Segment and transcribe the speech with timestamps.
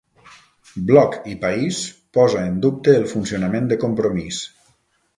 [0.87, 1.83] Bloc i País
[2.19, 4.45] posa en dubte el funcionament de Compromís